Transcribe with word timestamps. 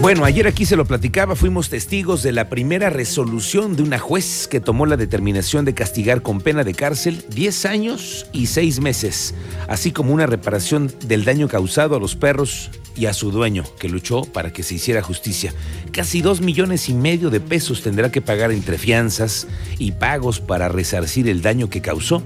Bueno, 0.00 0.24
ayer 0.24 0.46
aquí 0.46 0.64
se 0.64 0.76
lo 0.76 0.84
platicaba, 0.84 1.34
fuimos 1.34 1.70
testigos 1.70 2.22
de 2.22 2.30
la 2.30 2.48
primera 2.48 2.88
resolución 2.88 3.74
de 3.74 3.82
una 3.82 3.98
juez 3.98 4.46
que 4.46 4.60
tomó 4.60 4.86
la 4.86 4.96
determinación 4.96 5.64
de 5.64 5.74
castigar 5.74 6.22
con 6.22 6.40
pena 6.40 6.62
de 6.62 6.72
cárcel 6.72 7.24
10 7.30 7.66
años 7.66 8.26
y 8.32 8.46
6 8.46 8.80
meses, 8.80 9.34
así 9.66 9.90
como 9.90 10.14
una 10.14 10.26
reparación 10.26 10.92
del 11.04 11.24
daño 11.24 11.48
causado 11.48 11.96
a 11.96 12.00
los 12.00 12.14
perros 12.14 12.70
y 12.94 13.06
a 13.06 13.12
su 13.12 13.32
dueño, 13.32 13.64
que 13.80 13.88
luchó 13.88 14.22
para 14.22 14.52
que 14.52 14.62
se 14.62 14.76
hiciera 14.76 15.02
justicia. 15.02 15.52
Casi 15.90 16.22
2 16.22 16.42
millones 16.42 16.88
y 16.88 16.94
medio 16.94 17.28
de 17.28 17.40
pesos 17.40 17.82
tendrá 17.82 18.12
que 18.12 18.22
pagar 18.22 18.52
entre 18.52 18.78
fianzas 18.78 19.48
y 19.80 19.90
pagos 19.92 20.38
para 20.38 20.68
resarcir 20.68 21.28
el 21.28 21.42
daño 21.42 21.68
que 21.70 21.82
causó. 21.82 22.22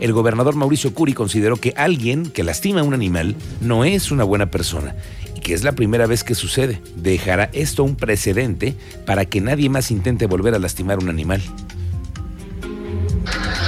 El 0.00 0.14
gobernador 0.14 0.56
Mauricio 0.56 0.94
Curi 0.94 1.12
consideró 1.12 1.56
que 1.56 1.74
alguien 1.76 2.30
que 2.30 2.42
lastima 2.44 2.80
a 2.80 2.84
un 2.84 2.94
animal 2.94 3.36
no 3.60 3.84
es 3.84 4.10
una 4.10 4.24
buena 4.24 4.50
persona 4.50 4.96
que 5.44 5.54
es 5.54 5.62
la 5.62 5.72
primera 5.72 6.06
vez 6.06 6.24
que 6.24 6.34
sucede. 6.34 6.80
Dejará 6.96 7.50
esto 7.52 7.84
un 7.84 7.96
precedente 7.96 8.74
para 9.06 9.26
que 9.26 9.40
nadie 9.40 9.68
más 9.68 9.92
intente 9.92 10.26
volver 10.26 10.54
a 10.54 10.58
lastimar 10.58 10.98
un 10.98 11.10
animal. 11.10 11.42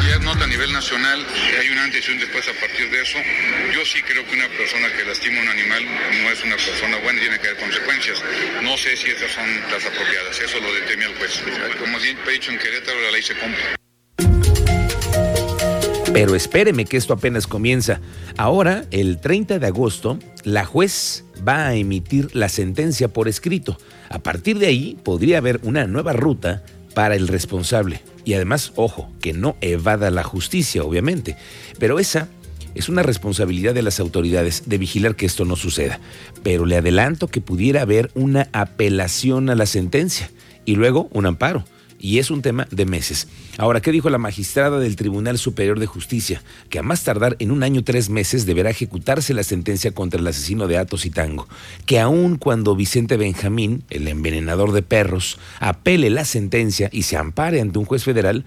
Ya 0.09 0.19
nota 0.21 0.45
a 0.45 0.47
nivel 0.47 0.73
nacional, 0.73 1.25
hay 1.61 1.69
un 1.69 1.79
antes 1.79 2.09
y 2.09 2.13
un 2.13 2.19
después 2.19 2.49
a 2.49 2.59
partir 2.59 2.91
de 2.91 3.03
eso. 3.03 3.19
Yo 3.75 3.85
sí 3.85 4.01
creo 4.03 4.27
que 4.27 4.35
una 4.35 4.49
persona 4.49 4.89
que 4.97 5.05
lastima 5.05 5.39
a 5.39 5.43
un 5.43 5.49
animal 5.49 5.85
no 6.23 6.31
es 6.31 6.43
una 6.45 6.57
persona 6.57 6.97
buena 7.05 7.19
y 7.21 7.23
tiene 7.23 7.39
que 7.39 7.49
haber 7.49 7.61
consecuencias. 7.61 8.25
No 8.63 8.77
sé 8.79 8.97
si 8.97 9.11
esas 9.11 9.31
son 9.31 9.47
las 9.71 9.85
apropiadas, 9.85 10.41
eso 10.41 10.59
lo 10.59 10.73
determina 10.73 11.11
el 11.11 11.17
juez. 11.17 11.43
Como 11.79 12.01
siempre 12.01 12.31
he 12.31 12.33
dicho 12.35 12.51
en 12.51 12.59
Querétaro, 12.59 13.01
la 13.03 13.11
ley 13.11 13.23
se 13.23 13.35
cumple. 13.35 13.86
Pero 16.17 16.35
espéreme 16.35 16.87
que 16.87 16.97
esto 16.97 17.13
apenas 17.13 17.47
comienza. 17.47 18.01
Ahora, 18.39 18.87
el 18.91 19.21
30 19.21 19.59
de 19.59 19.67
agosto, 19.67 20.19
la 20.45 20.65
juez 20.65 21.27
va 21.47 21.67
a 21.67 21.75
emitir 21.75 22.35
la 22.35 22.49
sentencia 22.49 23.09
por 23.09 23.29
escrito. 23.29 23.77
A 24.09 24.21
partir 24.21 24.59
de 24.59 24.67
ahí 24.67 24.97
podría 25.05 25.37
haber 25.37 25.61
una 25.63 25.87
nueva 25.87 26.15
ruta 26.15 26.65
para 26.95 27.17
el 27.17 27.29
responsable. 27.29 28.01
Y 28.25 28.33
además, 28.33 28.73
ojo, 28.77 29.13
que 29.21 29.35
no 29.35 29.59
evada 29.61 30.11
la 30.11 30.23
justicia, 30.23 30.85
obviamente. 30.85 31.37
Pero 31.79 31.99
esa 31.99 32.29
es 32.75 32.89
una 32.89 33.03
responsabilidad 33.03 33.75
de 33.75 33.83
las 33.83 34.01
autoridades 34.01 34.63
de 34.65 34.79
vigilar 34.79 35.17
que 35.17 35.27
esto 35.27 35.45
no 35.45 35.55
suceda. 35.55 36.01
Pero 36.43 36.65
le 36.65 36.79
adelanto 36.79 37.29
que 37.29 37.43
pudiera 37.43 37.83
haber 37.83 38.11
una 38.15 38.49
apelación 38.55 39.51
a 39.51 39.55
la 39.55 39.67
sentencia 39.67 40.31
y 40.65 40.77
luego 40.77 41.11
un 41.13 41.27
amparo 41.27 41.67
y 42.07 42.21
es 42.21 42.31
un 42.31 42.41
tema 42.41 42.69
de 42.71 42.87
meses. 42.87 43.27
Ahora, 43.59 43.81
¿qué 43.81 43.91
dijo 43.91 44.11
la 44.11 44.19
magistrada 44.19 44.79
del 44.79 44.95
Tribunal 44.95 45.39
Superior 45.39 45.81
de 45.81 45.87
Justicia? 45.87 46.41
Que 46.71 46.79
a 46.79 46.85
más 46.85 47.03
tardar 47.03 47.35
en 47.41 47.51
un 47.51 47.65
año 47.65 47.83
tres 47.83 48.11
meses 48.11 48.47
deberá 48.47 48.71
ejecutarse 48.71 49.35
la 49.35 49.43
sentencia 49.43 49.91
contra 49.91 50.21
el 50.21 50.27
asesino 50.29 50.69
de 50.69 50.79
Atos 50.79 51.05
y 51.05 51.11
Tango. 51.11 51.49
Que 51.85 51.99
aun 51.99 52.37
cuando 52.37 52.77
Vicente 52.77 53.17
Benjamín, 53.17 53.83
el 53.91 54.07
envenenador 54.07 54.71
de 54.71 54.83
perros, 54.83 55.41
apele 55.59 56.09
la 56.09 56.25
sentencia 56.25 56.91
y 56.93 57.03
se 57.03 57.17
ampare 57.17 57.61
ante 57.61 57.81
un 57.81 57.87
juez 57.87 58.05
federal, 58.05 58.45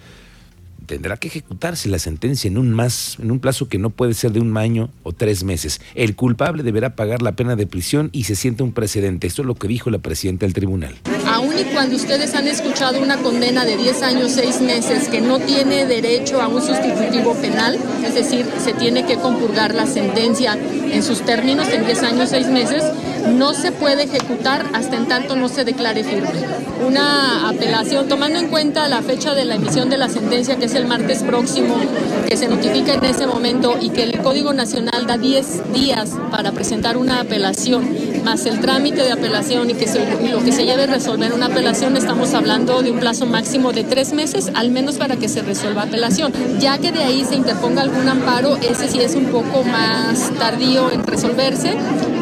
tendrá 0.86 1.18
que 1.18 1.28
ejecutarse 1.28 1.90
la 1.90 2.00
sentencia 2.00 2.48
en 2.48 2.58
un 2.58 2.72
más, 2.72 3.18
en 3.20 3.30
un 3.30 3.42
plazo 3.42 3.68
que 3.68 3.78
no 3.78 3.90
puede 3.90 4.14
ser 4.14 4.32
de 4.32 4.40
un 4.40 4.56
año 4.56 4.90
o 5.04 5.12
tres 5.12 5.44
meses. 5.44 5.82
El 5.96 6.16
culpable 6.16 6.64
deberá 6.64 6.96
pagar 6.96 7.22
la 7.22 7.34
pena 7.34 7.58
de 7.58 7.68
prisión 7.68 8.10
y 8.14 8.24
se 8.24 8.36
siente 8.36 8.64
un 8.64 8.72
precedente. 8.72 9.28
Esto 9.28 9.42
es 9.42 9.48
lo 9.48 9.56
que 9.56 9.68
dijo 9.68 9.90
la 9.90 10.00
presidenta 10.00 10.46
del 10.46 10.54
tribunal. 10.54 10.96
Aún 11.40 11.58
y 11.58 11.64
cuando 11.64 11.96
ustedes 11.96 12.36
han 12.36 12.50
escuchado 12.50 13.00
una 13.02 13.16
condena 13.16 13.64
de 13.64 13.78
10 13.78 14.02
años, 14.02 14.34
6 14.34 14.60
meses, 14.60 15.08
que 15.08 15.22
no 15.22 15.40
tiene 15.40 15.86
derecho 15.86 16.42
a 16.42 16.50
un 16.50 16.62
sustitutivo 16.62 17.34
penal, 17.36 17.80
es 18.06 18.14
decir, 18.14 18.46
se 18.62 18.74
tiene 18.74 19.06
que 19.06 19.16
compurgar 19.16 19.74
la 19.74 19.88
sentencia 19.88 20.58
en 20.92 21.02
sus 21.02 21.22
términos 21.22 21.70
en 21.70 21.86
10 21.86 22.04
años, 22.04 22.30
6 22.32 22.48
meses, 22.48 22.84
no 23.38 23.54
se 23.54 23.72
puede 23.72 24.04
ejecutar 24.04 24.66
hasta 24.74 24.98
en 24.98 25.08
tanto 25.08 25.38
no 25.38 25.48
se 25.48 25.64
declare 25.64 26.04
firme. 26.04 26.30
Una 26.86 27.48
apelación, 27.48 28.10
tomando 28.10 28.38
en 28.38 28.48
cuenta 28.48 28.90
la 28.90 29.02
fecha 29.02 29.34
de 29.34 29.46
la 29.46 29.56
emisión 29.56 29.90
de 29.90 29.98
la 29.98 30.10
sentencia, 30.10 30.58
que 30.58 30.66
es 30.66 30.76
el 30.76 30.88
martes 30.88 31.24
próximo, 31.24 31.78
que 32.28 32.36
se 32.36 32.50
notifica 32.50 32.96
en 32.96 33.06
ese 33.06 33.28
momento 33.28 33.78
y 33.80 33.92
que 33.92 34.04
el 34.04 34.20
Código 34.20 34.52
Nacional 34.52 35.08
da 35.08 35.18
10 35.18 35.72
días 35.74 36.12
para 36.32 36.52
presentar 36.52 36.98
una 36.98 37.22
apelación, 37.22 37.88
más 38.24 38.46
el 38.46 38.60
trámite 38.60 39.04
de 39.04 39.12
apelación 39.12 39.70
y 39.70 39.74
que 39.74 39.86
lo 40.32 40.44
que 40.44 40.52
se 40.52 40.66
lleve 40.66 40.84
a 40.84 40.88
resolver 40.88 41.34
una 41.34 41.48
apelación, 41.48 41.98
estamos 41.98 42.34
hablando 42.34 42.82
de 42.82 42.92
un 42.92 43.00
plazo 43.00 43.26
máximo 43.26 43.72
de 43.72 43.84
tres 43.84 44.14
meses, 44.14 44.52
al 44.54 44.72
menos 44.72 44.98
para 44.98 45.16
que 45.16 45.28
se 45.28 45.42
resuelva 45.42 45.84
apelación. 45.84 46.32
Ya 46.60 46.78
que 46.78 46.92
de 46.92 47.04
ahí 47.04 47.26
se 47.26 47.36
interponga 47.36 47.82
algún 47.82 48.08
amparo, 48.08 48.58
ese 48.58 48.88
sí 48.88 49.00
es 49.02 49.16
un 49.16 49.26
poco 49.26 49.64
más 49.64 50.32
tardío 50.38 50.92
en 50.92 51.04
resolverse, 51.04 51.76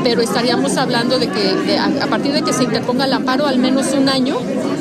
pero 0.04 0.22
estaríamos 0.22 0.78
hablando 0.78 1.20
de 1.20 1.30
que 1.30 1.78
a, 1.78 2.08
partir 2.08 2.34
de 2.34 2.42
que 2.42 2.54
se 2.54 2.64
interponga 2.64 3.06
el 3.06 3.14
amparo, 3.14 3.46
al 3.46 3.60
menos 3.60 3.92
un 3.94 4.10
año 4.10 4.38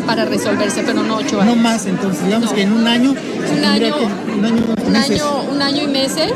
para 0.06 0.24
resolverse, 0.24 0.82
pero 0.84 1.02
no 1.02 1.16
ocho 1.16 1.40
años. 1.40 1.56
No 1.56 1.62
más, 1.62 1.86
entonces 1.86 2.24
digamos 2.24 2.52
que 2.52 2.62
en 2.62 2.72
un 2.72 2.86
año, 2.86 3.10
un 3.10 3.64
año, 3.64 3.96
un 4.36 4.44
año, 4.44 4.62
un 4.86 4.96
año, 4.96 5.42
un 5.50 5.62
año 5.62 5.82
y 5.82 5.88
meses. 5.88 6.32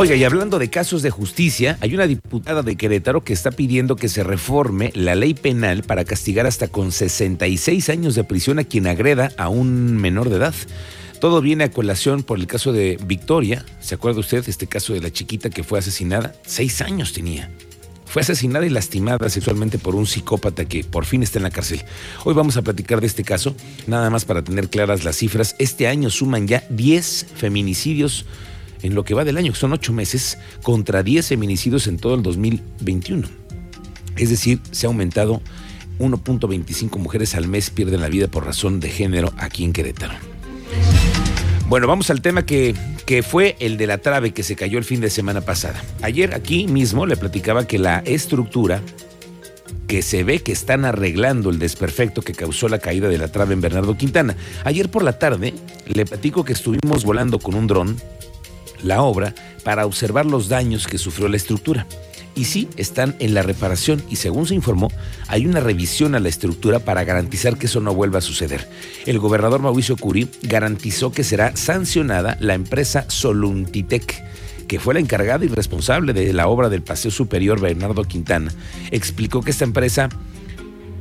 Oiga, 0.00 0.14
y 0.14 0.22
hablando 0.22 0.60
de 0.60 0.70
casos 0.70 1.02
de 1.02 1.10
justicia, 1.10 1.76
hay 1.80 1.92
una 1.92 2.06
diputada 2.06 2.62
de 2.62 2.76
Querétaro 2.76 3.24
que 3.24 3.32
está 3.32 3.50
pidiendo 3.50 3.96
que 3.96 4.08
se 4.08 4.22
reforme 4.22 4.92
la 4.94 5.16
ley 5.16 5.34
penal 5.34 5.82
para 5.82 6.04
castigar 6.04 6.46
hasta 6.46 6.68
con 6.68 6.92
66 6.92 7.88
años 7.88 8.14
de 8.14 8.22
prisión 8.22 8.60
a 8.60 8.64
quien 8.64 8.86
agreda 8.86 9.32
a 9.36 9.48
un 9.48 9.96
menor 9.96 10.30
de 10.30 10.36
edad. 10.36 10.54
Todo 11.20 11.40
viene 11.40 11.64
a 11.64 11.72
colación 11.72 12.22
por 12.22 12.38
el 12.38 12.46
caso 12.46 12.72
de 12.72 12.96
Victoria. 13.06 13.64
¿Se 13.80 13.96
acuerda 13.96 14.20
usted 14.20 14.48
este 14.48 14.68
caso 14.68 14.92
de 14.92 15.00
la 15.00 15.10
chiquita 15.10 15.50
que 15.50 15.64
fue 15.64 15.80
asesinada? 15.80 16.32
Seis 16.46 16.80
años 16.80 17.12
tenía. 17.12 17.50
Fue 18.04 18.22
asesinada 18.22 18.66
y 18.66 18.70
lastimada 18.70 19.28
sexualmente 19.28 19.80
por 19.80 19.96
un 19.96 20.06
psicópata 20.06 20.64
que 20.64 20.84
por 20.84 21.06
fin 21.06 21.24
está 21.24 21.40
en 21.40 21.42
la 21.42 21.50
cárcel. 21.50 21.82
Hoy 22.24 22.34
vamos 22.34 22.56
a 22.56 22.62
platicar 22.62 23.00
de 23.00 23.08
este 23.08 23.24
caso, 23.24 23.56
nada 23.88 24.10
más 24.10 24.24
para 24.24 24.44
tener 24.44 24.70
claras 24.70 25.02
las 25.02 25.16
cifras. 25.16 25.56
Este 25.58 25.88
año 25.88 26.08
suman 26.08 26.46
ya 26.46 26.62
10 26.70 27.26
feminicidios 27.34 28.26
en 28.82 28.94
lo 28.94 29.04
que 29.04 29.14
va 29.14 29.24
del 29.24 29.36
año, 29.36 29.52
que 29.52 29.58
son 29.58 29.72
ocho 29.72 29.92
meses, 29.92 30.38
contra 30.62 31.02
10 31.02 31.26
feminicidios 31.26 31.86
en 31.86 31.98
todo 31.98 32.14
el 32.14 32.22
2021. 32.22 33.28
Es 34.16 34.30
decir, 34.30 34.60
se 34.70 34.86
ha 34.86 34.88
aumentado 34.88 35.40
1.25 35.98 36.98
mujeres 36.98 37.34
al 37.34 37.48
mes 37.48 37.70
pierden 37.70 38.00
la 38.00 38.08
vida 38.08 38.28
por 38.28 38.44
razón 38.44 38.80
de 38.80 38.88
género 38.88 39.32
aquí 39.36 39.64
en 39.64 39.72
Querétaro. 39.72 40.14
Bueno, 41.68 41.86
vamos 41.86 42.08
al 42.10 42.22
tema 42.22 42.46
que, 42.46 42.74
que, 43.04 43.22
fue 43.22 43.56
el 43.60 43.76
de 43.76 43.86
la 43.86 43.98
trave 43.98 44.32
que 44.32 44.42
se 44.42 44.56
cayó 44.56 44.78
el 44.78 44.84
fin 44.84 45.00
de 45.00 45.10
semana 45.10 45.42
pasada. 45.42 45.82
Ayer 46.02 46.34
aquí 46.34 46.66
mismo 46.66 47.04
le 47.04 47.16
platicaba 47.16 47.66
que 47.66 47.78
la 47.78 47.98
estructura 47.98 48.80
que 49.86 50.02
se 50.02 50.22
ve 50.22 50.40
que 50.40 50.52
están 50.52 50.84
arreglando 50.84 51.50
el 51.50 51.58
desperfecto 51.58 52.22
que 52.22 52.34
causó 52.34 52.68
la 52.68 52.78
caída 52.78 53.08
de 53.08 53.18
la 53.18 53.28
trave 53.28 53.54
en 53.54 53.60
Bernardo 53.60 53.96
Quintana. 53.96 54.36
Ayer 54.64 54.90
por 54.90 55.02
la 55.02 55.18
tarde 55.18 55.54
le 55.86 56.04
platico 56.04 56.44
que 56.44 56.52
estuvimos 56.52 57.04
volando 57.04 57.38
con 57.38 57.54
un 57.54 57.66
dron 57.66 57.96
la 58.82 59.02
obra 59.02 59.34
para 59.64 59.86
observar 59.86 60.26
los 60.26 60.48
daños 60.48 60.86
que 60.86 60.98
sufrió 60.98 61.28
la 61.28 61.36
estructura. 61.36 61.86
Y 62.34 62.44
sí 62.44 62.68
están 62.76 63.16
en 63.18 63.34
la 63.34 63.42
reparación 63.42 64.02
y 64.08 64.16
según 64.16 64.46
se 64.46 64.54
informó, 64.54 64.92
hay 65.26 65.46
una 65.46 65.60
revisión 65.60 66.14
a 66.14 66.20
la 66.20 66.28
estructura 66.28 66.78
para 66.78 67.02
garantizar 67.02 67.58
que 67.58 67.66
eso 67.66 67.80
no 67.80 67.94
vuelva 67.94 68.18
a 68.18 68.22
suceder. 68.22 68.68
El 69.06 69.18
gobernador 69.18 69.60
Mauricio 69.60 69.96
Curi 69.96 70.28
garantizó 70.42 71.10
que 71.10 71.24
será 71.24 71.56
sancionada 71.56 72.36
la 72.40 72.54
empresa 72.54 73.06
Soluntitec 73.08 74.22
que 74.68 74.78
fue 74.78 74.94
la 74.94 75.00
encargada 75.00 75.44
y 75.46 75.48
responsable 75.48 76.12
de 76.12 76.32
la 76.34 76.46
obra 76.46 76.68
del 76.68 76.82
Paseo 76.82 77.10
Superior 77.10 77.58
Bernardo 77.58 78.04
Quintana, 78.04 78.52
explicó 78.90 79.40
que 79.40 79.50
esta 79.50 79.64
empresa 79.64 80.10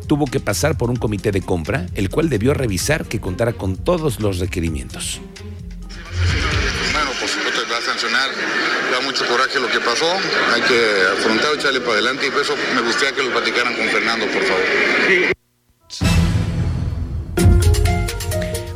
tuvo 0.07 0.25
que 0.25 0.39
pasar 0.39 0.77
por 0.77 0.89
un 0.89 0.95
comité 0.95 1.33
de 1.33 1.41
compra, 1.41 1.85
el 1.93 2.09
cual 2.09 2.29
debió 2.29 2.53
revisar 2.53 3.05
que 3.05 3.19
contara 3.19 3.51
con 3.51 3.75
todos 3.75 4.21
los 4.21 4.39
requerimientos 4.39 5.19
a 7.77 7.81
sancionar. 7.81 8.29
Da 8.91 9.01
mucho 9.01 9.25
coraje 9.27 9.59
lo 9.59 9.69
que 9.69 9.79
pasó. 9.79 10.11
Hay 10.53 10.61
que 10.61 10.79
afrontar, 11.19 11.55
echarle 11.55 11.79
para 11.81 11.93
adelante 11.93 12.27
y 12.27 12.31
por 12.31 12.41
eso 12.41 12.55
me 12.75 12.81
gustaría 12.81 13.15
que 13.15 13.23
lo 13.23 13.31
platicaran 13.31 13.75
con 13.75 13.87
Fernando, 13.87 14.25
por 14.27 14.43
favor. 14.43 14.63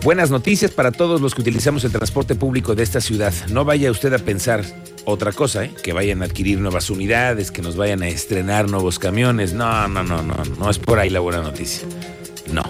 Buenas 0.04 0.32
noticias 0.32 0.72
para 0.72 0.92
todos 0.92 1.22
los 1.22 1.36
que 1.36 1.42
utilizamos 1.42 1.84
el 1.84 1.92
transporte 1.92 2.34
público 2.34 2.74
de 2.74 2.82
esta 2.82 3.02
ciudad. 3.02 3.34
No 3.50 3.66
vaya 3.66 3.92
usted 3.92 4.12
a 4.14 4.18
pensar 4.18 4.64
otra 5.06 5.32
cosa, 5.32 5.66
¿eh? 5.66 5.72
que 5.84 5.94
vayan 5.94 6.24
a 6.24 6.26
adquirir 6.26 6.60
nuevas 6.60 6.90
unidades, 6.90 7.52
que 7.52 7.62
nos 7.62 7.76
vayan 7.76 8.02
a 8.02 8.08
estrenar 8.08 8.68
nuevos 8.68 8.98
camiones. 8.98 9.54
No, 9.54 9.88
no, 9.88 10.04
no, 10.04 10.24
no, 10.24 10.36
no 10.58 10.70
es 10.70 10.80
por 10.80 10.98
ahí 10.98 11.12
la 11.12 11.20
buena 11.20 11.42
noticia. 11.42 11.88
No, 12.52 12.64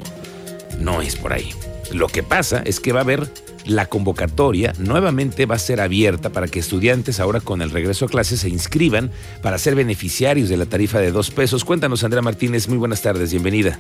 no 0.80 1.02
es 1.02 1.16
por 1.16 1.32
ahí. 1.32 1.54
Lo 1.94 2.08
que 2.08 2.22
pasa 2.22 2.62
es 2.66 2.82
que 2.82 2.92
va 2.92 3.00
a 3.00 3.04
haber 3.04 3.30
la 3.66 3.86
convocatoria 3.88 4.74
nuevamente 4.80 5.46
va 5.46 5.56
a 5.56 5.60
ser 5.60 5.82
abierta 5.82 6.32
para 6.32 6.48
que 6.48 6.60
estudiantes 6.60 7.20
ahora 7.20 7.40
con 7.40 7.62
el 7.62 7.70
regreso 7.70 8.06
a 8.06 8.10
clases 8.10 8.42
se 8.42 8.50
inscriban 8.50 9.12
para 9.42 9.58
ser 9.58 9.76
beneficiarios 9.76 10.50
de 10.50 10.58
la 10.58 10.66
tarifa 10.66 11.00
de 11.00 11.12
dos 11.12 11.32
pesos. 11.32 11.66
Cuéntanos, 11.66 12.04
Andrea 12.04 12.22
Martínez, 12.22 12.68
muy 12.68 12.78
buenas 12.78 13.02
tardes, 13.02 13.32
bienvenida. 13.32 13.80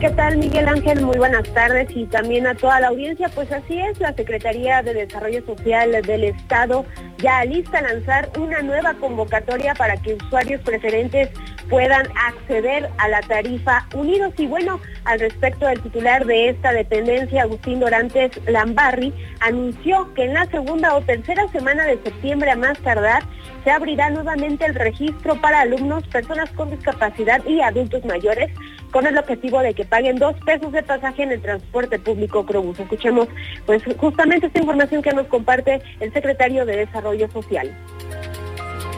¿Qué 0.00 0.08
tal, 0.08 0.38
Miguel 0.38 0.66
Ángel? 0.66 1.02
Muy 1.02 1.18
buenas 1.18 1.46
tardes 1.52 1.90
y 1.94 2.06
también 2.06 2.46
a 2.46 2.54
toda 2.54 2.80
la 2.80 2.88
audiencia. 2.88 3.28
Pues 3.28 3.52
así 3.52 3.78
es, 3.78 4.00
la 4.00 4.14
Secretaría 4.14 4.82
de 4.82 4.94
Desarrollo 4.94 5.44
Social 5.44 5.92
del 5.92 6.24
Estado 6.24 6.86
ya 7.18 7.44
lista 7.44 7.82
lanzar 7.82 8.30
una 8.38 8.62
nueva 8.62 8.94
convocatoria 8.94 9.74
para 9.74 9.98
que 9.98 10.14
usuarios 10.14 10.62
preferentes 10.62 11.28
puedan 11.68 12.06
acceder 12.16 12.88
a 12.96 13.08
la 13.08 13.20
tarifa 13.20 13.86
Unidos. 13.94 14.32
Y 14.38 14.46
bueno, 14.46 14.80
al 15.04 15.20
respecto 15.20 15.66
del 15.66 15.82
titular 15.82 16.24
de 16.24 16.48
esta 16.48 16.72
dependencia, 16.72 17.42
Agustín 17.42 17.80
Dorantes 17.80 18.32
Lambarri, 18.46 19.12
anunció 19.40 20.14
que 20.14 20.24
en 20.24 20.32
la 20.32 20.46
segunda 20.46 20.96
o 20.96 21.02
tercera 21.02 21.46
semana 21.48 21.84
de 21.84 22.02
septiembre 22.02 22.50
a 22.50 22.56
más 22.56 22.78
tardar 22.78 23.22
se 23.64 23.70
abrirá 23.70 24.08
nuevamente 24.08 24.64
el 24.64 24.74
registro 24.74 25.38
para 25.42 25.60
alumnos, 25.60 26.08
personas 26.08 26.50
con 26.52 26.70
discapacidad 26.70 27.44
y 27.44 27.60
adultos 27.60 28.02
mayores 28.06 28.50
con 28.90 29.06
el 29.06 29.16
objetivo 29.16 29.60
de 29.60 29.74
que 29.74 29.84
paguen 29.84 30.16
dos 30.16 30.36
pesos 30.44 30.72
de 30.72 30.82
pasaje 30.82 31.22
en 31.22 31.32
el 31.32 31.40
transporte 31.40 31.98
público 31.98 32.44
Crobús. 32.44 32.78
Escuchemos 32.78 33.28
pues 33.66 33.82
justamente 33.96 34.46
esta 34.46 34.58
información 34.60 35.02
que 35.02 35.12
nos 35.12 35.26
comparte 35.26 35.80
el 36.00 36.12
secretario 36.12 36.64
de 36.66 36.76
Desarrollo 36.76 37.30
Social. 37.30 37.70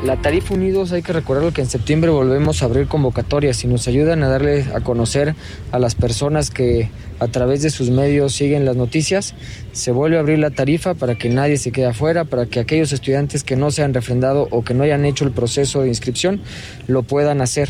La 0.04 0.16
tarifa 0.16 0.54
Unidos 0.54 0.90
hay 0.90 1.02
que 1.02 1.12
recordar 1.12 1.52
que 1.52 1.60
en 1.60 1.68
septiembre 1.68 2.10
volvemos 2.10 2.60
a 2.60 2.64
abrir 2.64 2.88
convocatorias 2.88 3.62
y 3.62 3.68
nos 3.68 3.86
ayudan 3.86 4.24
a 4.24 4.28
darle 4.28 4.64
a 4.74 4.80
conocer 4.80 5.36
a 5.70 5.78
las 5.78 5.94
personas 5.94 6.50
que 6.50 6.90
a 7.20 7.28
través 7.28 7.62
de 7.62 7.70
sus 7.70 7.90
medios 7.90 8.32
siguen 8.32 8.64
las 8.64 8.74
noticias. 8.74 9.36
Se 9.70 9.92
vuelve 9.92 10.16
a 10.16 10.20
abrir 10.20 10.40
la 10.40 10.50
tarifa 10.50 10.94
para 10.94 11.14
que 11.14 11.28
nadie 11.28 11.56
se 11.56 11.70
quede 11.70 11.86
afuera, 11.86 12.24
para 12.24 12.46
que 12.46 12.58
aquellos 12.58 12.92
estudiantes 12.92 13.44
que 13.44 13.54
no 13.54 13.70
se 13.70 13.84
han 13.84 13.94
refrendado 13.94 14.48
o 14.50 14.64
que 14.64 14.74
no 14.74 14.82
hayan 14.82 15.04
hecho 15.04 15.24
el 15.24 15.30
proceso 15.30 15.82
de 15.82 15.88
inscripción 15.88 16.40
lo 16.88 17.04
puedan 17.04 17.40
hacer. 17.40 17.68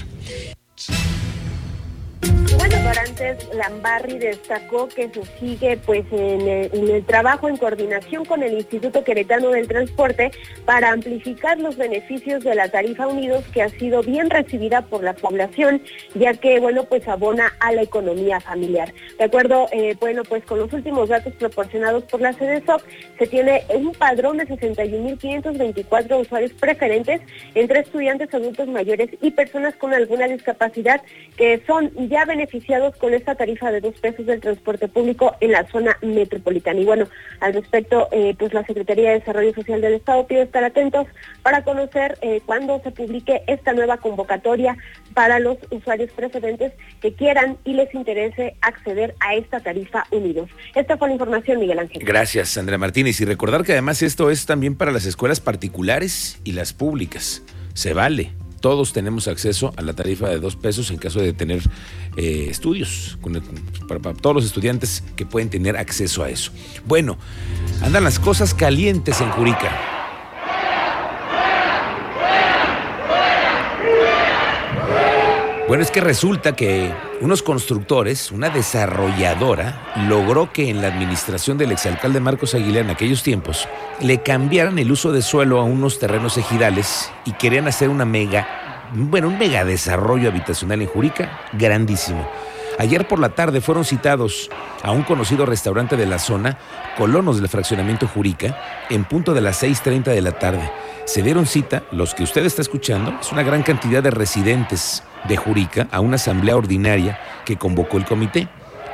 Lambarri 3.62 4.18
destacó 4.18 4.88
que 4.88 5.08
se 5.08 5.22
sigue 5.38 5.76
pues 5.76 6.04
en 6.10 6.48
el, 6.48 7.04
trabajo 7.04 7.48
en 7.48 7.56
coordinación 7.56 8.24
con 8.24 8.42
el 8.42 8.54
Instituto 8.54 9.04
Queretano 9.04 9.50
del 9.50 9.68
Transporte 9.68 10.32
para 10.64 10.90
amplificar 10.90 11.60
los 11.60 11.76
beneficios 11.76 12.42
de 12.42 12.56
la 12.56 12.68
tarifa 12.68 13.06
Unidos 13.06 13.44
que 13.52 13.62
ha 13.62 13.68
sido 13.68 14.02
bien 14.02 14.30
recibida 14.30 14.82
por 14.82 15.04
la 15.04 15.14
población 15.14 15.80
ya 16.14 16.34
que 16.34 16.58
bueno 16.58 16.84
pues 16.84 17.06
abona 17.06 17.52
a 17.60 17.72
la 17.72 17.82
economía 17.82 18.40
familiar. 18.40 18.92
De 19.18 19.24
acuerdo 19.24 19.68
eh, 19.70 19.96
bueno 20.00 20.22
pues 20.24 20.44
con 20.44 20.58
los 20.58 20.72
últimos 20.72 21.08
datos 21.08 21.32
proporcionados 21.34 22.02
por 22.04 22.20
la 22.20 22.32
CDSOC 22.32 22.82
se 23.18 23.26
tiene 23.28 23.62
un 23.74 23.92
padrón 23.92 24.38
de 24.38 24.48
61.524 24.48 26.20
usuarios 26.20 26.52
preferentes 26.54 27.20
entre 27.54 27.80
estudiantes 27.80 28.34
adultos 28.34 28.66
mayores 28.66 29.10
y 29.20 29.30
personas 29.30 29.76
con 29.76 29.94
alguna 29.94 30.26
discapacidad 30.26 31.00
que 31.36 31.62
son 31.66 31.92
ya 32.08 32.24
beneficiados 32.24 32.96
con 32.96 33.14
esta 33.14 33.36
tarifa 33.36 33.51
de 33.60 33.80
dos 33.80 33.94
pesos 34.00 34.26
del 34.26 34.40
transporte 34.40 34.88
público 34.88 35.34
en 35.40 35.52
la 35.52 35.66
zona 35.68 35.96
metropolitana. 36.02 36.80
Y 36.80 36.84
bueno, 36.84 37.06
al 37.40 37.54
respecto, 37.54 38.08
eh, 38.12 38.34
pues 38.38 38.52
la 38.54 38.64
Secretaría 38.64 39.10
de 39.10 39.18
Desarrollo 39.20 39.54
Social 39.54 39.80
del 39.80 39.94
Estado 39.94 40.26
pide 40.26 40.42
estar 40.42 40.64
atentos 40.64 41.06
para 41.42 41.62
conocer 41.62 42.18
eh, 42.22 42.40
cuándo 42.44 42.80
se 42.82 42.90
publique 42.90 43.42
esta 43.46 43.72
nueva 43.72 43.98
convocatoria 43.98 44.76
para 45.14 45.38
los 45.38 45.58
usuarios 45.70 46.10
precedentes 46.12 46.72
que 47.00 47.12
quieran 47.14 47.58
y 47.64 47.74
les 47.74 47.92
interese 47.94 48.56
acceder 48.62 49.14
a 49.20 49.34
esta 49.34 49.60
tarifa 49.60 50.06
unidos. 50.10 50.48
Esta 50.74 50.96
fue 50.96 51.08
la 51.08 51.14
información, 51.14 51.60
Miguel 51.60 51.78
Ángel. 51.78 52.02
Gracias, 52.04 52.56
Andrea 52.56 52.78
Martínez. 52.78 53.20
Y 53.20 53.24
recordar 53.24 53.64
que 53.64 53.72
además 53.72 54.02
esto 54.02 54.30
es 54.30 54.46
también 54.46 54.76
para 54.76 54.92
las 54.92 55.04
escuelas 55.04 55.40
particulares 55.40 56.40
y 56.44 56.52
las 56.52 56.72
públicas. 56.72 57.42
Se 57.74 57.94
vale 57.94 58.41
todos 58.62 58.94
tenemos 58.94 59.28
acceso 59.28 59.74
a 59.76 59.82
la 59.82 59.92
tarifa 59.92 60.28
de 60.28 60.38
dos 60.38 60.56
pesos 60.56 60.90
en 60.90 60.96
caso 60.96 61.20
de 61.20 61.34
tener 61.34 61.60
eh, 62.16 62.46
estudios, 62.48 63.18
para, 63.88 64.14
todos 64.14 64.36
los 64.36 64.44
estudiantes 64.46 65.04
que 65.16 65.26
pueden 65.26 65.50
tener 65.50 65.76
acceso 65.76 66.22
a 66.22 66.30
eso. 66.30 66.52
Bueno, 66.86 67.18
andan 67.82 68.04
las 68.04 68.18
cosas 68.18 68.54
calientes 68.54 69.20
en 69.20 69.30
Jurica. 69.32 70.01
Bueno, 75.68 75.84
es 75.84 75.92
que 75.92 76.00
resulta 76.00 76.56
que 76.56 76.92
unos 77.20 77.42
constructores, 77.42 78.32
una 78.32 78.50
desarrolladora, 78.50 79.92
logró 80.08 80.52
que 80.52 80.68
en 80.68 80.82
la 80.82 80.88
administración 80.88 81.56
del 81.56 81.70
exalcalde 81.70 82.18
Marcos 82.18 82.54
Aguilera 82.54 82.84
en 82.84 82.90
aquellos 82.90 83.22
tiempos 83.22 83.68
le 84.00 84.22
cambiaran 84.22 84.78
el 84.80 84.90
uso 84.90 85.12
de 85.12 85.22
suelo 85.22 85.60
a 85.60 85.64
unos 85.64 86.00
terrenos 86.00 86.36
ejidales 86.36 87.12
y 87.24 87.32
querían 87.32 87.68
hacer 87.68 87.90
una 87.90 88.04
mega, 88.04 88.90
bueno, 88.92 89.28
un 89.28 89.38
mega 89.38 89.64
desarrollo 89.64 90.30
habitacional 90.30 90.82
en 90.82 90.88
Jurica 90.88 91.40
grandísimo. 91.52 92.28
Ayer 92.78 93.06
por 93.06 93.20
la 93.20 93.28
tarde 93.28 93.60
fueron 93.60 93.84
citados 93.84 94.50
a 94.82 94.90
un 94.90 95.02
conocido 95.02 95.46
restaurante 95.46 95.96
de 95.96 96.06
la 96.06 96.18
zona, 96.18 96.58
colonos 96.96 97.36
del 97.36 97.48
fraccionamiento 97.48 98.08
Jurica, 98.08 98.58
en 98.90 99.04
punto 99.04 99.32
de 99.32 99.42
las 99.42 99.62
6.30 99.62 100.04
de 100.06 100.22
la 100.22 100.32
tarde. 100.32 100.70
Se 101.04 101.22
dieron 101.22 101.46
cita, 101.46 101.82
los 101.90 102.14
que 102.14 102.22
usted 102.22 102.46
está 102.46 102.62
escuchando, 102.62 103.18
es 103.20 103.32
una 103.32 103.42
gran 103.42 103.62
cantidad 103.64 104.02
de 104.02 104.10
residentes 104.10 105.02
de 105.28 105.36
Jurica 105.36 105.88
a 105.90 106.00
una 106.00 106.14
asamblea 106.14 106.56
ordinaria 106.56 107.18
que 107.44 107.56
convocó 107.56 107.98
el 107.98 108.04
comité, 108.04 108.48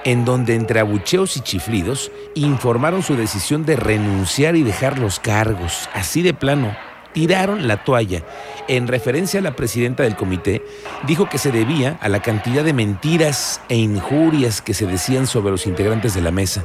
en 0.04 0.24
donde 0.24 0.54
entre 0.54 0.80
abucheos 0.80 1.36
y 1.36 1.40
chiflidos 1.40 2.10
informaron 2.34 3.02
su 3.02 3.14
decisión 3.14 3.66
de 3.66 3.76
renunciar 3.76 4.56
y 4.56 4.62
dejar 4.62 4.98
los 4.98 5.20
cargos, 5.20 5.88
así 5.92 6.22
de 6.22 6.32
plano. 6.32 6.74
Tiraron 7.12 7.68
la 7.68 7.84
toalla. 7.84 8.22
En 8.68 8.86
referencia 8.86 9.40
a 9.40 9.42
la 9.42 9.56
presidenta 9.56 10.02
del 10.02 10.16
comité, 10.16 10.64
dijo 11.06 11.28
que 11.28 11.38
se 11.38 11.52
debía 11.52 11.98
a 12.00 12.08
la 12.08 12.20
cantidad 12.20 12.64
de 12.64 12.72
mentiras 12.72 13.60
e 13.68 13.76
injurias 13.76 14.62
que 14.62 14.74
se 14.74 14.86
decían 14.86 15.26
sobre 15.26 15.50
los 15.50 15.66
integrantes 15.66 16.14
de 16.14 16.22
la 16.22 16.30
mesa. 16.30 16.64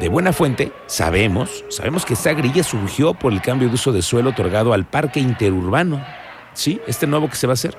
De 0.00 0.08
buena 0.08 0.32
fuente, 0.32 0.72
sabemos, 0.86 1.64
sabemos 1.68 2.04
que 2.04 2.14
esta 2.14 2.32
grilla 2.32 2.64
surgió 2.64 3.14
por 3.14 3.32
el 3.32 3.40
cambio 3.40 3.68
de 3.68 3.74
uso 3.74 3.92
de 3.92 4.02
suelo 4.02 4.30
otorgado 4.30 4.72
al 4.72 4.84
parque 4.84 5.20
interurbano. 5.20 6.04
Sí, 6.52 6.80
este 6.88 7.06
nuevo 7.06 7.28
que 7.28 7.36
se 7.36 7.46
va 7.46 7.52
a 7.52 7.54
hacer 7.54 7.76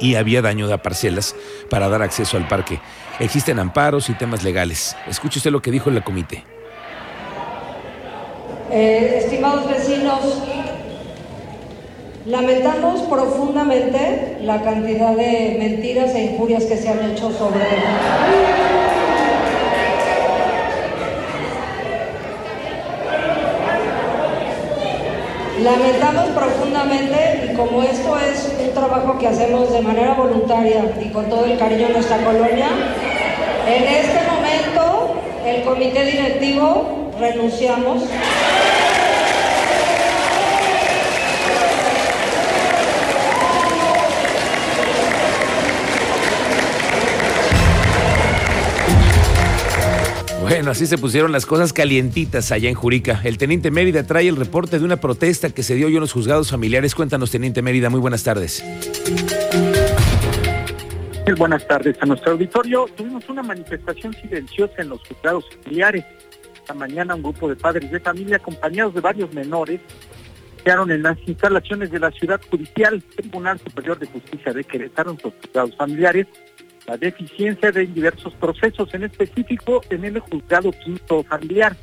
y 0.00 0.14
había 0.14 0.42
daño 0.42 0.68
de 0.68 0.78
parcelas 0.78 1.34
para 1.70 1.88
dar 1.88 2.02
acceso 2.02 2.36
al 2.36 2.46
parque. 2.46 2.80
Existen 3.18 3.58
amparos 3.58 4.08
y 4.10 4.14
temas 4.14 4.44
legales. 4.44 4.96
Escuche 5.08 5.38
usted 5.38 5.50
lo 5.50 5.60
que 5.60 5.70
dijo 5.70 5.90
el 5.90 6.02
comité. 6.04 6.44
Eh, 8.70 9.20
estimados 9.22 9.68
vecinos, 9.68 10.42
lamentamos 12.26 13.02
profundamente 13.02 14.38
la 14.40 14.62
cantidad 14.62 15.14
de 15.14 15.56
mentiras 15.58 16.14
e 16.14 16.24
injurias 16.24 16.64
que 16.64 16.76
se 16.76 16.88
han 16.88 17.10
hecho 17.10 17.30
sobre 17.32 17.64
Lamentamos 25.62 26.30
profundamente 26.30 27.48
y 27.48 27.54
como 27.54 27.82
esto 27.82 28.18
es 28.18 28.52
un 28.60 28.74
trabajo 28.74 29.16
que 29.18 29.28
hacemos 29.28 29.72
de 29.72 29.82
manera 29.82 30.14
voluntaria 30.14 30.92
y 31.00 31.10
con 31.10 31.28
todo 31.28 31.44
el 31.44 31.56
cariño 31.56 31.86
de 31.86 31.92
nuestra 31.94 32.16
colonia, 32.18 32.68
en 33.68 33.84
este 33.84 34.18
momento 34.28 35.14
el 35.46 35.62
comité 35.62 36.04
directivo 36.06 37.12
renunciamos. 37.20 38.02
Bueno, 50.44 50.72
así 50.72 50.86
se 50.86 50.98
pusieron 50.98 51.32
las 51.32 51.46
cosas 51.46 51.72
calientitas 51.72 52.52
allá 52.52 52.68
en 52.68 52.74
Jurica. 52.74 53.18
El 53.24 53.38
teniente 53.38 53.70
Mérida 53.70 54.06
trae 54.06 54.28
el 54.28 54.36
reporte 54.36 54.78
de 54.78 54.84
una 54.84 54.98
protesta 54.98 55.48
que 55.48 55.62
se 55.62 55.74
dio 55.74 55.86
hoy 55.86 55.94
en 55.94 56.00
los 56.00 56.12
juzgados 56.12 56.50
familiares. 56.50 56.94
Cuéntanos, 56.94 57.30
teniente 57.30 57.62
Mérida, 57.62 57.88
muy 57.88 57.98
buenas 57.98 58.24
tardes. 58.24 58.62
Buenas 61.38 61.66
tardes 61.66 61.96
a 61.98 62.04
nuestro 62.04 62.32
auditorio. 62.32 62.84
Tuvimos 62.94 63.26
una 63.30 63.42
manifestación 63.42 64.12
silenciosa 64.12 64.74
en 64.82 64.90
los 64.90 65.00
juzgados 65.08 65.46
familiares. 65.62 66.04
Esta 66.54 66.74
mañana 66.74 67.14
un 67.14 67.22
grupo 67.22 67.48
de 67.48 67.56
padres 67.56 67.90
de 67.90 67.98
familia 68.00 68.36
acompañados 68.36 68.92
de 68.92 69.00
varios 69.00 69.32
menores 69.32 69.80
quedaron 70.62 70.90
en 70.90 71.04
las 71.04 71.16
instalaciones 71.26 71.90
de 71.90 72.00
la 72.00 72.10
ciudad 72.10 72.38
judicial 72.50 73.02
Tribunal 73.16 73.58
Superior 73.60 73.98
de 73.98 74.06
Justicia 74.08 74.52
de 74.52 74.62
Querétaro 74.62 75.12
en 75.12 75.20
sus 75.20 75.32
juzgados 75.40 75.74
familiares 75.74 76.26
la 76.86 76.96
deficiencia 76.96 77.72
de 77.72 77.86
diversos 77.86 78.34
procesos, 78.34 78.92
en 78.94 79.04
específico 79.04 79.80
en 79.90 80.04
el 80.04 80.18
juzgado 80.18 80.70
quinto 80.72 81.22
familiar. 81.24 81.76